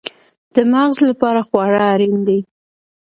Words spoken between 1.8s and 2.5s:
اړین دي